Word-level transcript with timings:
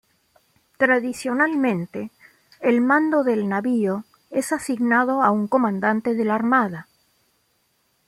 Tradicionalmente, 0.79 2.09
el 2.59 2.81
mando 2.81 3.23
del 3.23 3.47
navío 3.47 4.03
es 4.31 4.51
asignado 4.51 5.21
a 5.21 5.29
un 5.29 5.47
comandante 5.47 6.15
de 6.15 6.25
la 6.25 6.33
Armada. 6.33 6.87